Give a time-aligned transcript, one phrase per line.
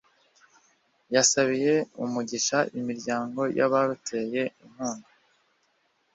[1.15, 5.09] yasabiye umugisha imiryango y’abaruteye inkunga